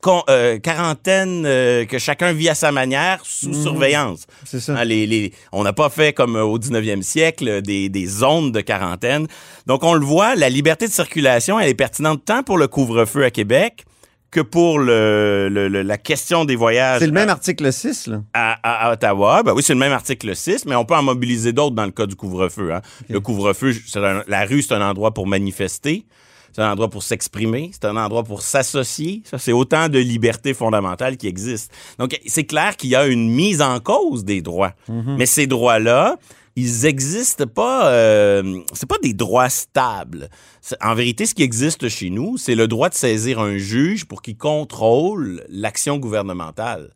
con- 0.01 0.23
euh, 0.29 0.59
quarantaine 0.59 1.45
euh, 1.47 1.85
que 1.85 1.99
chacun 1.99 2.33
vit 2.33 2.49
à 2.49 2.55
sa 2.55 2.73
manière 2.73 3.21
sous 3.25 3.49
Mhm. 3.51 3.63
surveillance. 3.63 4.27
C'est 4.45 4.61
ça. 4.61 4.77
Hein, 4.77 4.85
les- 4.85 5.07
les- 5.07 5.33
on 5.53 5.63
n'a 5.63 5.73
pas 5.73 5.89
fait 5.91 6.13
comme 6.13 6.37
euh, 6.37 6.43
au 6.43 6.59
19e 6.59 7.03
siècle 7.03 7.63
des, 7.63 7.89
des 7.89 8.07
zones 8.07 8.53
de 8.53 8.61
quarantaine. 8.61 9.27
Donc 9.67 9.85
on 9.85 9.95
le 9.95 10.05
voit, 10.05 10.35
la 10.37 10.49
liberté 10.49 10.87
de 10.87 10.93
circulation, 10.93 11.61
elle 11.61 11.69
est 11.69 11.75
pertinente 11.75 12.25
tant 12.25 12.43
pour 12.43 12.59
le 12.59 12.69
couvre-feu 12.69 13.25
à 13.25 13.31
Québec 13.31 13.85
que 14.31 14.41
pour 14.41 14.79
le, 14.79 15.49
le- 15.51 15.67
le- 15.67 15.83
la 15.83 15.99
question 15.99 16.45
des 16.45 16.55
voyages 16.55 17.01
C'est 17.01 17.07
le 17.07 17.13
même 17.13 17.29
article 17.29 17.73
6, 17.73 18.07
là. 18.07 18.23
à, 18.33 18.93
Ottawa. 18.93 19.43
Ben 19.43 19.53
oui, 19.55 19.63
c'est 19.65 19.73
le 19.75 19.81
même 19.81 19.91
article 19.93 20.37
6, 20.37 20.67
mais 20.67 20.77
on 20.77 20.85
peut 20.85 20.95
en 20.95 21.03
mobiliser 21.03 21.53
d'autres 21.53 21.75
dans 21.75 21.85
le 21.85 21.91
cas 21.91 22.07
du 22.07 22.15
couvre-feu. 22.15 22.73
hein. 22.73 22.81
Le 23.09 23.19
couvre-feu, 23.19 23.75
la 24.29 24.45
rue, 24.47 24.63
c'est 24.63 24.75
un 24.75 24.89
endroit 24.89 25.13
pour 25.13 25.27
manifester. 25.27 26.05
C'est 26.53 26.63
un 26.63 26.73
endroit 26.73 26.89
pour 26.89 27.03
s'exprimer, 27.03 27.71
c'est 27.73 27.85
un 27.85 27.97
endroit 27.97 28.25
pour 28.25 28.43
s'associer. 28.43 29.23
Ça, 29.25 29.39
c'est 29.39 29.53
autant 29.53 29.89
de 29.89 29.99
libertés 29.99 30.55
fondamentales 30.55 31.17
qui 31.17 31.27
existent. 31.27 31.75
Donc, 31.99 32.19
c'est 32.27 32.45
clair 32.45 32.77
qu'il 32.77 32.91
y 32.91 32.97
a 32.97 33.07
une 33.07 33.31
mise 33.31 33.63
en 33.63 33.81
cause 33.81 34.25
des 34.25 34.43
droits. 34.43 34.73
Mais 34.89 35.27
ces 35.27 35.47
droits-là, 35.47 36.17
ils 36.57 36.87
existent 36.87 37.47
pas. 37.47 37.91
Euh, 37.91 38.61
c'est 38.73 38.89
pas 38.89 38.99
des 39.03 39.15
droits 39.15 39.49
stables. 39.49 40.29
En 40.83 40.95
vérité, 40.95 41.27
ce 41.27 41.35
qui 41.35 41.43
existe 41.43 41.89
chez 41.89 42.11
nous, 42.11 42.37
c'est 42.37 42.55
le 42.55 42.69
droit 42.69 42.89
de 42.89 42.95
saisir 42.95 43.41
un 43.41 43.57
juge 43.57 44.05
pour 44.05 44.21
qu'il 44.23 44.37
contrôle 44.37 45.45
l'action 45.49 45.99
gouvernementale. 45.99 46.91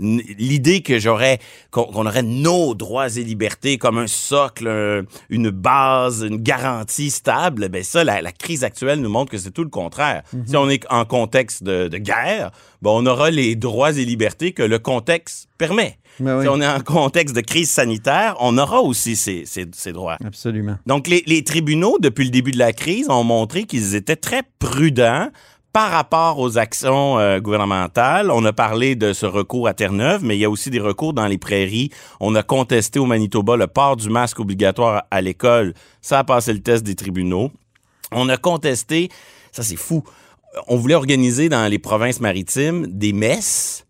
L'idée 0.00 0.80
que 0.80 0.98
j'aurais 0.98 1.38
qu'on 1.70 2.06
aurait 2.06 2.22
nos 2.22 2.74
droits 2.74 3.08
et 3.16 3.22
libertés 3.22 3.78
comme 3.78 3.98
un 3.98 4.06
socle, 4.06 4.66
un- 4.68 5.02
une 5.28 5.50
base, 5.50 6.22
une 6.28 6.38
garantie 6.38 7.10
stable, 7.10 7.68
ben 7.68 7.82
ça, 7.84 8.02
la, 8.02 8.22
la 8.22 8.32
crise 8.32 8.64
actuelle 8.64 9.00
nous 9.00 9.08
montre 9.10 9.30
que 9.30 9.38
c'est 9.38 9.50
tout 9.50 9.64
le 9.64 9.68
contraire. 9.70 10.22
Si 10.46 10.56
on 10.56 10.68
est 10.70 10.84
en 10.90 11.04
contexte 11.04 11.62
de, 11.62 11.88
de 11.88 11.98
guerre, 11.98 12.50
ben 12.82 12.90
on 12.92 13.04
aura 13.06 13.30
les 13.30 13.56
droits 13.56 13.92
et 13.92 14.04
libertés 14.04 14.52
que 14.52 14.62
le 14.62 14.78
contexte 14.78 15.48
permet. 15.58 15.98
Ben 16.18 16.38
oui. 16.38 16.42
Si 16.44 16.48
on 16.48 16.60
est 16.60 16.66
en 16.66 16.80
contexte 16.80 17.36
de 17.36 17.40
crise 17.40 17.70
sanitaire, 17.70 18.36
on 18.40 18.56
aura 18.58 18.80
aussi 18.80 19.16
ces, 19.16 19.44
ces- 19.46 19.68
ces 19.72 19.92
droits. 19.92 20.16
Absolument. 20.24 20.76
Donc, 20.86 21.06
les, 21.06 21.22
les 21.26 21.44
tribunaux, 21.44 21.98
depuis 22.00 22.24
le 22.24 22.30
début 22.30 22.50
de 22.50 22.58
la 22.58 22.72
crise, 22.72 23.08
ont 23.10 23.24
montré 23.24 23.64
qu'ils 23.64 23.94
étaient 23.94 24.16
très 24.16 24.42
prudents 24.58 25.28
par 25.72 25.90
rapport 25.90 26.38
aux 26.38 26.58
actions 26.58 27.18
euh, 27.18 27.40
gouvernementales. 27.40 28.30
On 28.30 28.44
a 28.44 28.52
parlé 28.52 28.96
de 28.96 29.12
ce 29.12 29.26
recours 29.26 29.68
à 29.68 29.74
Terre-Neuve, 29.74 30.24
mais 30.24 30.36
il 30.36 30.40
y 30.40 30.44
a 30.44 30.50
aussi 30.50 30.70
des 30.70 30.80
recours 30.80 31.12
dans 31.12 31.26
les 31.26 31.38
prairies. 31.38 31.90
On 32.18 32.34
a 32.34 32.42
contesté 32.42 32.98
au 32.98 33.06
Manitoba 33.06 33.56
le 33.56 33.66
port 33.66 33.96
du 33.96 34.10
masque 34.10 34.40
obligatoire 34.40 35.04
à 35.10 35.20
l'école. 35.20 35.74
Ça 36.00 36.18
a 36.18 36.24
passé 36.24 36.52
le 36.52 36.60
test 36.60 36.84
des 36.84 36.94
tribunaux. 36.94 37.50
On 38.12 38.28
a 38.28 38.36
contesté, 38.36 39.08
ça 39.52 39.62
c'est 39.62 39.76
fou, 39.76 40.02
on 40.66 40.76
voulait 40.76 40.94
organiser 40.94 41.48
dans 41.48 41.70
les 41.70 41.78
provinces 41.78 42.20
maritimes 42.20 42.86
des 42.88 43.12
messes 43.12 43.86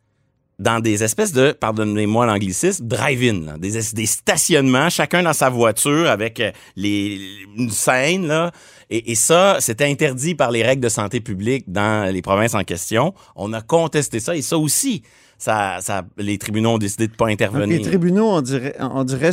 dans 0.60 0.78
des 0.78 1.02
espèces 1.02 1.32
de, 1.32 1.52
pardonnez-moi 1.52 2.26
l'anglicisme, 2.26 2.86
drive-in, 2.86 3.58
des, 3.58 3.76
es- 3.78 3.94
des 3.94 4.06
stationnements, 4.06 4.90
chacun 4.90 5.22
dans 5.22 5.32
sa 5.32 5.48
voiture 5.48 6.08
avec 6.08 6.38
euh, 6.38 6.52
les, 6.76 7.18
une 7.56 7.70
scène. 7.70 8.26
Là. 8.26 8.52
Et, 8.90 9.10
et 9.10 9.14
ça, 9.14 9.56
c'était 9.60 9.86
interdit 9.86 10.34
par 10.34 10.50
les 10.50 10.62
règles 10.62 10.82
de 10.82 10.88
santé 10.90 11.20
publique 11.20 11.64
dans 11.66 12.12
les 12.12 12.22
provinces 12.22 12.54
en 12.54 12.62
question. 12.62 13.14
On 13.36 13.52
a 13.54 13.62
contesté 13.62 14.20
ça 14.20 14.36
et 14.36 14.42
ça 14.42 14.58
aussi, 14.58 15.02
ça, 15.38 15.78
ça, 15.80 16.02
les 16.18 16.36
tribunaux 16.36 16.72
ont 16.72 16.78
décidé 16.78 17.06
de 17.08 17.14
pas 17.14 17.24
Donc, 17.24 17.32
intervenir. 17.32 17.78
les 17.78 17.82
tribunaux, 17.82 18.28
on 18.28 18.42
dirait, 18.42 18.76
on 18.78 19.04
dirait 19.04 19.30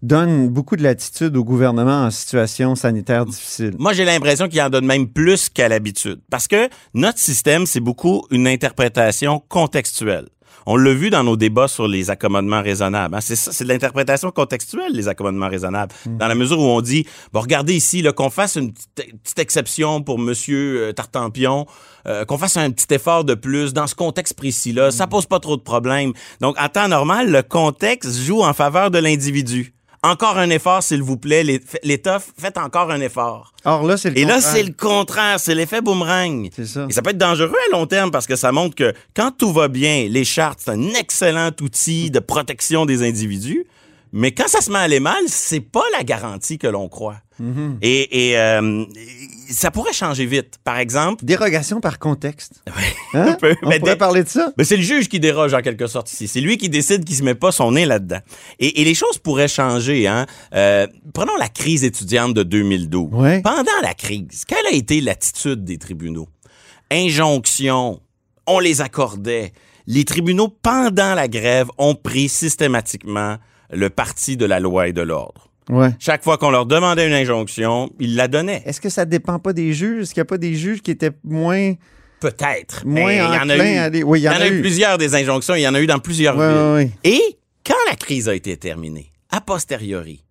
donnent 0.00 0.48
beaucoup 0.48 0.76
de 0.76 0.82
latitude 0.82 1.36
au 1.36 1.44
gouvernement 1.44 2.04
en 2.06 2.10
situation 2.10 2.74
sanitaire 2.74 3.26
difficile. 3.26 3.72
Moi, 3.78 3.92
j'ai 3.92 4.06
l'impression 4.06 4.48
qu'il 4.48 4.62
en 4.62 4.70
donne 4.70 4.86
même 4.86 5.06
plus 5.08 5.50
qu'à 5.50 5.68
l'habitude. 5.68 6.20
Parce 6.30 6.48
que 6.48 6.70
notre 6.94 7.18
système, 7.18 7.66
c'est 7.66 7.80
beaucoup 7.80 8.24
une 8.30 8.46
interprétation 8.48 9.42
contextuelle. 9.50 10.28
On 10.66 10.76
l'a 10.76 10.92
vu 10.92 11.10
dans 11.10 11.24
nos 11.24 11.36
débats 11.36 11.68
sur 11.68 11.88
les 11.88 12.10
accommodements 12.10 12.62
raisonnables. 12.62 13.14
hein. 13.14 13.20
C'est 13.20 13.36
ça, 13.36 13.52
c'est 13.52 13.64
de 13.64 13.68
l'interprétation 13.68 14.30
contextuelle, 14.30 14.92
les 14.92 15.08
accommodements 15.08 15.48
raisonnables. 15.48 15.92
Dans 16.06 16.28
la 16.28 16.34
mesure 16.34 16.58
où 16.58 16.64
on 16.64 16.80
dit, 16.80 17.06
bon, 17.32 17.40
regardez 17.40 17.74
ici, 17.74 18.02
là, 18.02 18.12
qu'on 18.12 18.30
fasse 18.30 18.56
une 18.56 18.72
petite, 18.72 19.38
exception 19.38 20.02
pour 20.02 20.18
Monsieur 20.18 20.88
euh, 20.88 20.92
Tartampion, 20.92 21.66
euh, 22.06 22.24
qu'on 22.24 22.38
fasse 22.38 22.56
un 22.56 22.70
petit 22.70 22.92
effort 22.94 23.24
de 23.24 23.34
plus 23.34 23.72
dans 23.72 23.86
ce 23.86 23.94
contexte 23.94 24.34
précis-là, 24.34 24.90
ça 24.90 25.06
pose 25.06 25.26
pas 25.26 25.40
trop 25.40 25.56
de 25.56 25.62
problèmes. 25.62 26.12
Donc, 26.40 26.56
en 26.60 26.68
temps 26.68 26.88
normal, 26.88 27.30
le 27.30 27.42
contexte 27.42 28.18
joue 28.20 28.42
en 28.42 28.52
faveur 28.52 28.90
de 28.90 28.98
l'individu. 28.98 29.74
Encore 30.04 30.36
un 30.36 30.50
effort, 30.50 30.82
s'il 30.82 31.00
vous 31.02 31.16
plaît. 31.16 31.44
L'État, 31.84 32.18
faites 32.36 32.58
encore 32.58 32.90
un 32.90 33.00
effort. 33.00 33.52
Or 33.64 33.84
là, 33.84 33.96
c'est 33.96 34.10
le 34.10 34.18
Et 34.18 34.24
là, 34.24 34.34
contraire. 34.34 34.52
c'est 34.52 34.62
le 34.64 34.72
contraire, 34.72 35.40
c'est 35.40 35.54
l'effet 35.54 35.80
boomerang. 35.80 36.48
C'est 36.56 36.66
ça. 36.66 36.86
Et 36.88 36.92
ça 36.92 37.02
peut 37.02 37.10
être 37.10 37.18
dangereux 37.18 37.54
à 37.70 37.76
long 37.76 37.86
terme 37.86 38.10
parce 38.10 38.26
que 38.26 38.34
ça 38.34 38.50
montre 38.50 38.74
que 38.74 38.92
quand 39.14 39.30
tout 39.30 39.52
va 39.52 39.68
bien, 39.68 40.08
les 40.08 40.24
chartes, 40.24 40.60
c'est 40.64 40.72
un 40.72 40.88
excellent 40.94 41.50
outil 41.60 42.10
de 42.10 42.18
protection 42.18 42.84
des 42.84 43.06
individus. 43.06 43.64
Mais 44.12 44.32
quand 44.32 44.48
ça 44.48 44.60
se 44.60 44.70
met 44.72 44.78
à 44.78 44.82
aller 44.82 45.00
mal, 45.00 45.22
c'est 45.28 45.60
pas 45.60 45.84
la 45.96 46.02
garantie 46.02 46.58
que 46.58 46.66
l'on 46.66 46.88
croit. 46.88 47.16
Mm-hmm. 47.42 47.76
Et, 47.82 48.30
et, 48.30 48.38
euh, 48.38 48.84
ça 49.50 49.70
pourrait 49.70 49.92
changer 49.92 50.24
vite. 50.26 50.58
Par 50.64 50.78
exemple, 50.78 51.24
Dérogation 51.24 51.80
par 51.80 51.98
contexte. 51.98 52.62
Hein? 53.14 53.36
peu. 53.38 53.54
On 53.62 53.68
Mais 53.68 53.78
pourrait 53.78 53.98
parler 53.98 54.24
de 54.24 54.28
ça? 54.30 54.52
mais 54.56 54.64
c'est 54.64 54.78
le 54.78 54.82
juge 54.82 55.10
qui 55.10 55.20
déroge 55.20 55.52
en 55.52 55.60
quelque 55.60 55.86
sorte 55.86 56.10
ici. 56.10 56.28
C'est 56.28 56.40
lui 56.40 56.56
qui 56.56 56.70
décide 56.70 57.04
qu'il 57.04 57.14
se 57.14 57.22
met 57.22 57.34
pas 57.34 57.52
son 57.52 57.72
nez 57.72 57.84
là-dedans. 57.84 58.20
Et, 58.58 58.80
et 58.80 58.84
les 58.84 58.94
choses 58.94 59.18
pourraient 59.18 59.48
changer. 59.48 60.06
Hein? 60.06 60.24
Euh, 60.54 60.86
prenons 61.12 61.36
la 61.36 61.48
crise 61.48 61.84
étudiante 61.84 62.32
de 62.32 62.42
2012. 62.42 63.10
Ouais. 63.12 63.42
Pendant 63.42 63.80
la 63.82 63.92
crise, 63.92 64.44
quelle 64.46 64.66
a 64.66 64.72
été 64.72 65.02
l'attitude 65.02 65.62
des 65.64 65.76
tribunaux? 65.76 66.28
Injonction, 66.90 68.00
on 68.46 68.58
les 68.60 68.80
accordait. 68.80 69.52
Les 69.86 70.04
tribunaux, 70.04 70.48
pendant 70.48 71.14
la 71.14 71.28
grève, 71.28 71.68
ont 71.76 71.94
pris 71.94 72.28
systématiquement 72.28 73.36
le 73.70 73.90
parti 73.90 74.36
de 74.36 74.44
la 74.46 74.60
loi 74.60 74.88
et 74.88 74.92
de 74.92 75.02
l'ordre. 75.02 75.48
Ouais. 75.70 75.90
Chaque 75.98 76.24
fois 76.24 76.38
qu'on 76.38 76.50
leur 76.50 76.66
demandait 76.66 77.06
une 77.06 77.12
injonction, 77.12 77.90
ils 78.00 78.16
la 78.16 78.28
donnaient. 78.28 78.62
Est-ce 78.66 78.80
que 78.80 78.88
ça 78.88 79.04
dépend 79.04 79.38
pas 79.38 79.52
des 79.52 79.72
juges? 79.72 80.02
Est-ce 80.02 80.14
qu'il 80.14 80.20
n'y 80.20 80.26
a 80.26 80.30
pas 80.30 80.38
des 80.38 80.54
juges 80.54 80.82
qui 80.82 80.90
étaient 80.90 81.12
moins, 81.24 81.74
Peut-être. 82.20 82.84
moins 82.86 83.12
il 83.12 83.18
y 83.18 83.20
en 83.22 83.48
a 83.48 83.56
eu. 83.56 83.60
aller- 83.78 84.02
Oui, 84.02 84.20
y 84.20 84.28
en 84.28 84.32
a, 84.32 84.46
eu. 84.48 84.60
plusieurs 84.60 84.98
des 84.98 85.14
injonctions. 85.14 85.54
Il 85.54 85.62
y 85.62 85.68
en 85.68 85.74
a 85.74 85.80
eu 85.80 85.86
dans 85.86 85.98
plusieurs 86.00 86.36
Ouais, 86.36 86.48
villes. 86.48 86.90
ouais. 86.90 86.90
Et 87.04 87.38
quand 87.66 87.74
la 87.88 87.96
crise 87.96 88.28
a 88.28 88.34
été 88.34 88.56
terminée, 88.56 89.12
a 89.30 89.40
posteriori, 89.40 90.24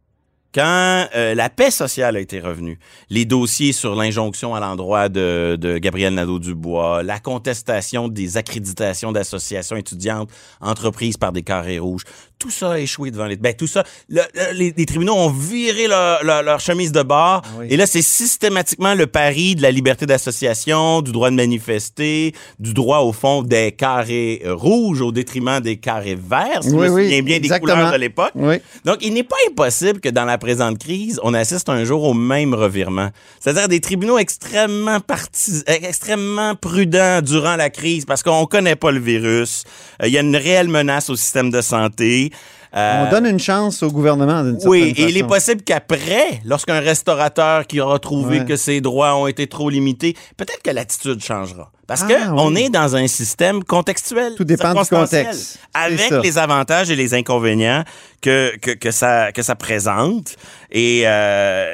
quand 0.54 1.08
euh, 1.16 1.34
la 1.34 1.50
paix 1.50 1.72
sociale 1.72 2.18
a 2.18 2.20
été 2.20 2.42
revenue, 2.42 2.78
les 3.10 3.24
dossiers 3.24 3.72
sur 3.72 3.96
l'injonction 3.96 4.54
à 4.54 4.60
l'endroit 4.60 5.08
de, 5.08 5.56
de 5.58 5.78
Gabriel 5.78 6.14
Nadeau-Dubois, 6.14 7.04
la 7.04 7.20
contestation 7.20 8.10
des 8.10 8.36
accréditations 8.36 9.14
d'associations 9.14 9.78
étudiantes 9.78 10.30
entreprises 10.60 11.16
par 11.16 11.32
des 11.32 11.42
carrés 11.44 11.80
rouges, 11.80 12.04
tout 12.42 12.50
ça 12.50 12.72
a 12.72 12.80
échoué 12.80 13.12
devant 13.12 13.26
les... 13.28 13.36
Ben, 13.36 13.54
tout 13.54 13.68
ça, 13.68 13.84
le- 14.10 14.22
le- 14.34 14.54
les, 14.58 14.74
les 14.76 14.86
tribunaux 14.88 15.14
ont 15.14 15.30
viré 15.30 15.88
leur, 15.88 16.24
leur- 16.24 16.42
leur 16.42 16.60
chemise 16.60 16.92
de 16.92 17.04
bord. 17.04 17.44
Oui. 17.60 17.68
Et 17.70 17.78
là, 17.78 17.86
c'est 17.86 18.02
systématiquement 18.02 18.96
le 18.96 19.06
pari 19.06 19.56
de 19.56 19.62
la 19.62 19.70
liberté 19.70 20.06
d'association, 20.08 21.02
du 21.04 21.12
droit 21.12 21.30
de 21.30 21.36
manifester, 21.36 22.34
du 22.60 22.74
droit, 22.74 23.00
au 23.00 23.14
fond, 23.14 23.44
des 23.44 23.72
carrés 23.74 24.42
euh, 24.46 24.56
rouges 24.56 25.02
au 25.02 25.12
détriment 25.12 25.60
des 25.60 25.78
carrés 25.78 26.16
verts, 26.16 26.64
si 26.64 26.70
Oui, 26.72 26.88
oui, 26.90 27.04
souviens 27.04 27.22
bien 27.22 27.40
des 27.40 27.48
couleurs 27.60 27.92
de 27.92 27.98
l'époque. 27.98 28.32
Oui. 28.36 28.56
Donc, 28.86 28.98
il 29.02 29.14
n'est 29.14 29.24
pas 29.24 29.36
impossible 29.50 30.00
que 30.00 30.10
dans 30.10 30.26
la 30.26 30.38
présente 30.40 30.80
crise, 30.80 31.20
on 31.24 31.34
assiste 31.36 31.70
un 31.70 31.84
jour 31.86 32.04
au 32.04 32.14
même 32.16 32.54
revirement. 32.56 33.10
C'est-à-dire 33.40 33.68
des 33.68 33.80
tribunaux 33.82 34.18
extrêmement 34.18 35.00
partis, 35.00 35.62
euh, 35.70 35.74
extrêmement 35.84 36.56
prudents 36.56 37.22
durant 37.22 37.56
la 37.56 37.70
crise 37.70 38.06
parce 38.06 38.24
qu'on 38.24 38.46
connaît 38.46 38.76
pas 38.76 38.92
le 38.92 39.00
virus. 39.00 39.64
Euh, 40.02 40.08
Il 40.08 40.14
y 40.14 40.18
a 40.18 40.22
une 40.22 40.36
réelle 40.36 40.68
menace 40.70 41.10
au 41.10 41.16
système 41.16 41.52
de 41.52 41.62
santé. 41.62 42.31
Euh, 42.76 43.06
On 43.06 43.12
donne 43.12 43.26
une 43.26 43.40
chance 43.40 43.84
au 43.84 43.92
gouvernement 43.92 44.44
d'une 44.44 44.54
certaine 44.60 44.70
oui, 44.70 44.94
et 44.96 45.10
il 45.10 45.18
est 45.18 45.24
possible 45.28 45.62
qu'après, 45.62 46.40
lorsqu'un 46.46 46.80
restaurateur 46.80 47.68
qui 47.68 47.82
aura 47.82 48.00
trouvé 48.00 48.40
Ouais. 48.40 48.46
que 48.46 48.56
ses 48.56 48.80
droits 48.80 49.16
ont 49.16 49.28
été 49.28 49.48
trop 49.48 49.70
limités, 49.70 50.16
peut-être 50.38 50.62
que 50.64 50.72
l'attitude 50.72 51.22
changera. 51.22 51.70
Parce 51.88 52.04
Ah, 52.04 52.08
que 52.08 52.14
oui. 52.14 52.20
on 52.38 52.56
est 52.56 52.70
dans 52.70 52.96
un 52.96 53.06
système 53.08 53.62
contextuel. 53.66 54.36
Tout 54.38 54.46
dépend 54.46 54.74
du 54.74 54.88
contexte. 54.88 55.60
Avec 55.74 56.10
les 56.24 56.38
avantages 56.38 56.90
et 56.90 56.96
les 56.96 57.14
inconvénients 57.14 57.84
que, 58.22 58.56
que, 58.62 58.72
que, 58.72 58.92
ça, 58.92 59.34
que 59.34 59.42
ça 59.42 59.56
présente. 59.56 60.36
Et, 60.72 61.02
euh, 61.06 61.66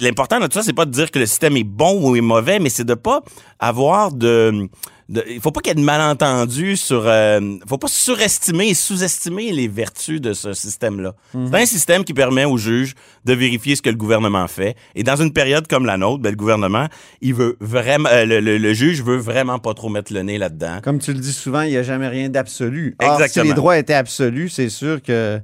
l'important 0.00 0.40
de 0.40 0.46
tout 0.46 0.54
ça, 0.58 0.62
c'est 0.62 0.72
pas 0.72 0.86
de 0.86 0.90
dire 0.90 1.10
que 1.10 1.18
le 1.18 1.26
système 1.26 1.58
est 1.58 1.64
bon 1.64 2.00
ou 2.02 2.16
est 2.16 2.22
mauvais, 2.22 2.58
mais 2.58 2.70
c'est 2.70 2.84
de 2.84 2.94
pas 2.94 3.20
avoir 3.58 4.12
de... 4.12 4.68
de- 5.08 5.24
il 5.28 5.40
faut 5.40 5.50
pas 5.50 5.60
qu'il 5.60 5.70
y 5.70 5.72
ait 5.72 5.74
de 5.74 5.80
malentendus 5.84 6.76
sur... 6.76 7.04
Euh, 7.06 7.40
faut 7.66 7.78
pas 7.78 7.88
surestimer 7.88 8.68
et 8.68 8.74
sous-estimer 8.74 9.52
les 9.52 9.68
vertus 9.68 10.20
de 10.20 10.32
ce 10.32 10.52
système-là. 10.52 11.14
Mhm. 11.34 11.48
C'est 11.50 11.62
un 11.62 11.66
système 11.66 12.04
qui 12.04 12.14
permet 12.14 12.44
aux 12.44 12.58
juges 12.58 12.94
de 13.24 13.32
vérifier 13.32 13.74
ce 13.76 13.82
que 13.82 13.90
le 13.90 13.96
gouvernement 13.96 14.46
fait. 14.48 14.76
Et 14.94 15.02
dans 15.02 15.16
une 15.16 15.32
période 15.32 15.66
comme 15.66 15.86
la 15.86 15.96
nôtre, 15.96 16.22
ben, 16.22 16.30
le 16.30 16.36
gouvernement, 16.36 16.88
il 17.20 17.34
veut 17.34 17.56
vraiment... 17.60 18.08
euh, 18.12 18.24
le, 18.24 18.40
le- 18.40 18.58
le 18.58 18.72
juge 18.74 19.02
veut 19.02 19.16
vraiment 19.16 19.58
pas 19.58 19.74
trop 19.74 19.88
mettre 19.88 20.12
le 20.12 20.22
nez 20.22 20.36
là-dedans. 20.38 20.80
Comme 20.82 20.98
tu 20.98 21.12
le 21.12 21.20
dis 21.20 21.32
souvent, 21.32 21.62
il 21.62 21.70
n'y 21.70 21.76
a 21.76 21.82
jamais 21.82 22.08
rien 22.08 22.28
d'absolu. 22.28 22.94
Or, 23.00 23.16
si 23.16 23.22
Exactement. 23.22 23.44
les 23.46 23.54
droits 23.54 23.78
étaient 23.78 23.94
absolus, 23.94 24.48
c'est 24.50 24.68
sûr 24.68 25.02
que. 25.02 25.40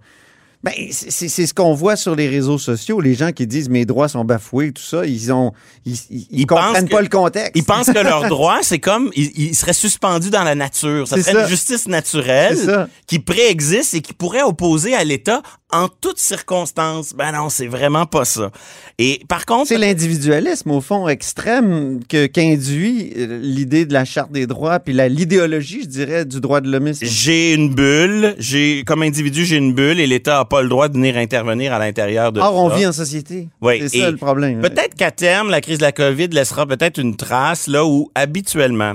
Ben, 0.65 0.73
c'est 0.91 1.29
ce 1.47 1.53
qu'on 1.53 1.75
voit 1.75 1.95
sur 1.95 2.15
les 2.17 2.27
réseaux 2.27 2.57
sociaux. 2.57 3.01
Les 3.03 3.15
gens 3.15 3.33
qui 3.33 3.47
disent 3.47 3.69
mes 3.69 3.85
droits 3.85 4.09
sont 4.09 4.25
bafoués, 4.25 4.73
tout 4.73 4.83
ça, 4.83 5.05
ils 5.05 5.31
ont, 5.31 5.53
ils, 5.85 5.99
ils- 6.31 6.47
comprennent 6.47 6.89
que- 6.89 6.95
pas 6.95 7.03
le 7.03 7.09
contexte. 7.09 7.53
Ils 7.55 7.65
pensent 7.65 7.89
que 7.93 7.99
leurs 7.99 8.29
droits, 8.31 8.61
c'est 8.63 8.79
comme, 8.79 9.11
ils, 9.15 9.31
ils 9.37 9.55
seraient 9.55 9.75
suspendus 9.75 10.31
dans 10.31 10.43
la 10.43 10.55
nature. 10.55 11.07
Ça 11.07 11.17
C'est 11.17 11.23
serait 11.23 11.33
ça. 11.35 11.43
une 11.43 11.49
justice 11.49 11.87
naturelle 11.87 12.89
qui 13.07 13.19
préexiste 13.19 13.93
et 13.93 14.01
qui 14.01 14.15
pourrait 14.15 14.43
opposer 14.43 14.95
à 14.95 15.05
l'État 15.05 15.43
en 15.75 15.89
toutes 15.89 16.19
circonstances. 16.19 17.13
Ben 17.15 17.33
non, 17.33 17.49
c'est 17.49 17.67
vraiment 17.67 18.07
pas 18.07 18.25
ça. 18.25 18.51
Et 18.99 19.21
par 19.29 19.45
contre, 19.45 19.67
C'est 19.69 19.79
l'individualisme, 19.79 20.71
au 20.71 20.81
fond, 20.81 21.09
extrême 21.09 22.01
que- 22.09 22.27
qu'induit 22.27 23.13
euh, 23.17 23.41
l'idée 23.43 23.85
de 23.85 23.93
la 23.93 24.05
Charte 24.05 24.31
des 24.31 24.47
droits, 24.47 24.79
puis 24.79 24.93
la- 24.95 25.09
l'idéologie, 25.09 25.81
je 25.83 25.89
dirais, 25.89 26.25
du 26.25 26.41
droit 26.41 26.61
de 26.61 26.71
l'homme. 26.71 26.93
j'ai 27.03 27.55
une 27.55 27.75
bulle, 27.75 28.35
j'ai 28.39 28.85
comme 28.87 29.03
individu, 29.03 29.45
j'ai 29.45 29.57
une 29.57 29.75
bulle 29.75 29.99
et 30.01 30.07
l'État 30.07 30.39
a 30.39 30.45
pas 30.45 30.63
le 30.63 30.69
droit 30.69 30.89
de 30.89 30.95
venir 30.95 31.17
intervenir 31.17 31.73
à 31.73 31.79
l'intérieur 31.79 32.31
de 32.33 32.41
Or, 32.41 32.55
on 32.57 32.69
vit 32.69 32.87
en 32.87 32.93
société. 32.93 33.49
Oui, 33.61 33.81
c'est 33.89 34.01
ça 34.01 34.11
le 34.11 34.17
problème. 34.17 34.61
Peut-être 34.61 34.95
qu'à 34.95 35.11
terme, 35.11 35.51
la 35.51 35.61
crise 35.61 35.79
de 35.79 35.83
la 35.83 35.93
COVID 35.93 36.29
laissera 36.29 36.67
peut-être 36.67 36.99
une 37.01 37.17
trace 37.17 37.67
là 37.67 37.85
où 37.85 38.11
habituellement, 38.15 38.95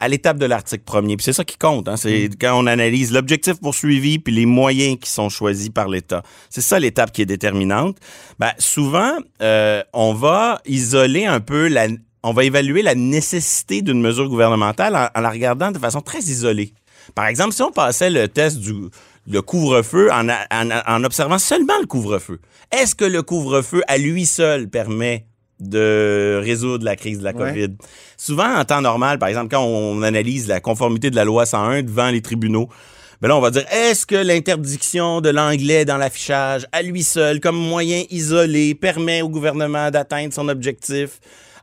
à 0.00 0.08
l'étape 0.08 0.38
de 0.38 0.46
l'article 0.46 0.82
premier, 0.84 1.16
puis 1.16 1.24
c'est 1.24 1.32
ça 1.32 1.44
qui 1.44 1.56
compte, 1.58 1.88
hein, 1.88 1.96
c'est 1.96 2.28
Mm. 2.28 2.34
quand 2.40 2.58
on 2.58 2.66
analyse 2.66 3.12
l'objectif 3.12 3.60
poursuivi 3.60 4.18
puis 4.18 4.32
les 4.34 4.46
moyens 4.46 4.98
qui 4.98 5.10
sont 5.10 5.28
choisis 5.28 5.68
par 5.68 5.88
l'État. 5.88 6.22
C'est 6.48 6.62
ça 6.62 6.80
l'étape 6.80 7.12
qui 7.12 7.22
est 7.22 7.26
déterminante. 7.26 7.96
Ben, 8.38 8.52
souvent, 8.58 9.12
euh, 9.42 9.82
on 9.92 10.14
va 10.14 10.60
isoler 10.66 11.26
un 11.26 11.40
peu 11.40 11.68
la, 11.68 11.86
on 12.22 12.32
va 12.32 12.44
évaluer 12.44 12.82
la 12.82 12.94
nécessité 12.94 13.82
d'une 13.82 14.00
mesure 14.00 14.28
gouvernementale 14.28 14.96
en, 14.96 15.08
en 15.14 15.20
la 15.20 15.30
regardant 15.30 15.70
de 15.70 15.78
façon 15.78 16.00
très 16.00 16.20
isolée. 16.20 16.72
Par 17.14 17.26
exemple, 17.26 17.52
si 17.52 17.62
on 17.62 17.70
passait 17.70 18.10
le 18.10 18.28
test 18.28 18.58
du 18.58 18.74
le 19.30 19.42
couvre-feu 19.42 20.10
en, 20.12 20.28
en, 20.28 20.70
en 20.86 21.04
observant 21.04 21.38
seulement 21.38 21.78
le 21.80 21.86
couvre-feu, 21.86 22.40
est-ce 22.72 22.94
que 22.94 23.04
le 23.04 23.22
couvre-feu 23.22 23.82
à 23.86 23.98
lui 23.98 24.24
seul 24.26 24.68
permet 24.68 25.26
de 25.60 26.40
résoudre 26.42 26.84
la 26.84 26.96
crise 26.96 27.18
de 27.18 27.24
la 27.24 27.32
Ouais. 27.32 27.52
COVID? 27.52 27.74
Souvent, 28.16 28.54
en 28.56 28.64
temps 28.64 28.80
normal, 28.80 29.18
par 29.18 29.28
exemple, 29.28 29.48
quand 29.50 29.62
on 29.64 30.02
analyse 30.02 30.48
la 30.48 30.60
conformité 30.60 31.10
de 31.10 31.16
la 31.16 31.24
loi 31.24 31.46
101 31.46 31.82
devant 31.82 32.10
les 32.10 32.20
tribunaux, 32.22 32.68
ben 33.20 33.28
là, 33.28 33.36
on 33.36 33.40
va 33.40 33.50
dire, 33.50 33.64
est-ce 33.70 34.06
que 34.06 34.14
l'interdiction 34.16 35.20
de 35.20 35.28
l'anglais 35.28 35.84
dans 35.84 35.98
l'affichage, 35.98 36.66
à 36.72 36.80
lui 36.82 37.02
seul, 37.02 37.38
comme 37.40 37.56
moyen 37.56 38.04
isolé, 38.10 38.74
permet 38.74 39.20
au 39.20 39.28
gouvernement 39.28 39.90
d'atteindre 39.90 40.32
son 40.32 40.48
objectif? 40.48 41.20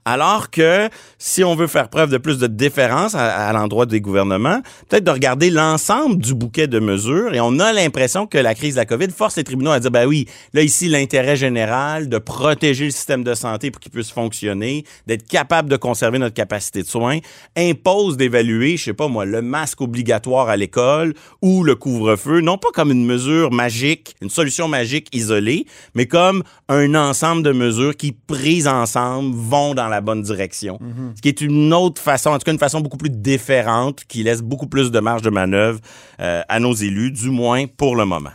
Alors 0.09 0.51
que 0.51 0.87
si 1.17 1.43
on 1.43 1.53
veut 1.53 1.67
faire 1.67 1.89
preuve 1.89 2.09
de 2.09 2.17
plus 2.17 2.37
de 2.37 2.47
déférence 2.47 3.13
à, 3.13 3.51
l'endroit 3.51 3.85
des 3.85 3.99
gouvernements, 3.99 4.61
peut-être 4.87 5.03
de 5.03 5.11
regarder 5.11 5.49
l'ensemble 5.49 6.15
du 6.19 6.33
bouquet 6.33 6.67
de 6.67 6.79
mesures 6.79 7.33
et 7.33 7.41
on 7.41 7.59
a 7.59 7.73
l'impression 7.73 8.25
que 8.25 8.37
la 8.37 8.55
crise 8.55 8.75
de 8.75 8.79
la 8.79 8.85
COVID 8.85 9.09
force 9.09 9.35
les 9.35 9.43
tribunaux 9.43 9.71
à 9.71 9.81
dire, 9.81 9.91
ben 9.91 10.07
oui, 10.07 10.25
là 10.53 10.61
ici, 10.61 10.87
l'intérêt 10.87 11.35
général 11.35 12.07
de 12.07 12.19
protéger 12.19 12.85
le 12.85 12.91
système 12.91 13.25
de 13.25 13.33
santé 13.33 13.69
pour 13.69 13.81
qu'il 13.81 13.91
puisse 13.91 14.09
fonctionner, 14.09 14.85
d'être 15.07 15.27
capable 15.27 15.67
de 15.67 15.75
conserver 15.75 16.19
notre 16.19 16.35
capacité 16.35 16.83
de 16.83 16.87
soins, 16.87 17.17
impose 17.57 18.15
d'évaluer, 18.15 18.77
je 18.77 18.85
sais 18.85 18.93
pas 18.93 19.09
moi, 19.09 19.25
le 19.25 19.41
masque 19.41 19.81
obligatoire 19.81 20.47
à 20.47 20.55
l'école 20.55 21.15
ou 21.41 21.65
le 21.65 21.75
couvre-feu, 21.75 22.39
non 22.39 22.57
pas 22.57 22.69
comme 22.73 22.93
une 22.93 23.05
mesure 23.05 23.51
magique, 23.51 24.15
une 24.21 24.29
solution 24.29 24.69
magique 24.69 25.13
isolée, 25.13 25.65
mais 25.95 26.05
comme 26.05 26.43
un 26.69 26.95
ensemble 26.95 27.43
de 27.43 27.51
mesures 27.51 27.97
qui, 27.97 28.13
prises 28.13 28.69
ensemble, 28.69 29.35
vont 29.35 29.73
dans 29.73 29.89
la 29.89 29.96
bonne 30.01 30.21
direction. 30.21 30.79
Ce 31.15 31.21
qui 31.21 31.29
est 31.29 31.41
une 31.41 31.73
autre 31.73 32.01
façon, 32.01 32.31
en 32.31 32.37
tout 32.37 32.45
cas 32.45 32.51
une 32.51 32.59
façon 32.59 32.81
beaucoup 32.81 32.97
plus 32.97 33.09
différente, 33.09 34.03
qui 34.07 34.23
laisse 34.23 34.41
beaucoup 34.41 34.67
plus 34.67 34.91
de 34.91 34.99
marge 34.99 35.21
de 35.21 35.29
manœuvre 35.29 35.79
euh, 36.19 36.41
à 36.47 36.59
nos 36.59 36.73
élus, 36.73 37.11
du 37.11 37.29
moins 37.29 37.65
pour 37.65 37.95
le 37.95 38.05
moment. 38.05 38.31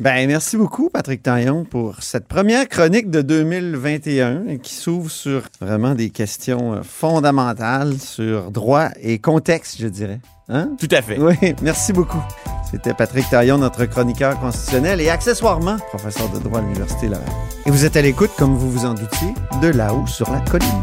Ben, 0.00 0.28
merci 0.28 0.56
beaucoup, 0.56 0.90
Patrick 0.90 1.24
Taillon, 1.24 1.64
pour 1.64 2.04
cette 2.04 2.28
première 2.28 2.68
chronique 2.68 3.10
de 3.10 3.20
2021 3.20 4.58
qui 4.58 4.74
s'ouvre 4.74 5.10
sur 5.10 5.42
vraiment 5.60 5.96
des 5.96 6.10
questions 6.10 6.74
euh, 6.74 6.82
fondamentales 6.82 7.98
sur 7.98 8.52
droit 8.52 8.90
et 9.02 9.18
contexte, 9.18 9.80
je 9.80 9.88
dirais. 9.88 10.20
Hein? 10.48 10.70
Tout 10.78 10.88
à 10.92 11.02
fait. 11.02 11.18
Oui, 11.18 11.34
merci 11.62 11.92
beaucoup. 11.92 12.22
C'était 12.70 12.92
Patrick 12.92 13.28
Taillon, 13.30 13.58
notre 13.58 13.86
chroniqueur 13.86 14.38
constitutionnel 14.40 15.00
et 15.00 15.08
accessoirement 15.08 15.78
professeur 15.88 16.28
de 16.28 16.38
droit 16.38 16.58
à 16.58 16.62
l'Université 16.62 17.08
Laval. 17.08 17.28
Et 17.64 17.70
vous 17.70 17.86
êtes 17.86 17.96
à 17.96 18.02
l'écoute, 18.02 18.30
comme 18.36 18.56
vous 18.56 18.70
vous 18.70 18.84
en 18.84 18.92
doutiez, 18.92 19.32
de 19.62 19.68
là-haut 19.68 20.06
sur 20.06 20.30
la 20.30 20.40
colline. 20.40 20.82